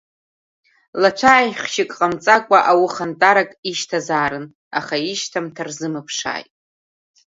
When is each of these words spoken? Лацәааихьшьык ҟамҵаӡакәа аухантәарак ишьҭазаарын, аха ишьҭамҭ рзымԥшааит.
Лацәааихьшьык 1.01 1.91
ҟамҵаӡакәа 1.97 2.59
аухантәарак 2.71 3.49
ишьҭазаарын, 3.69 4.45
аха 4.79 4.95
ишьҭамҭ 5.11 5.55
рзымԥшааит. 5.67 6.51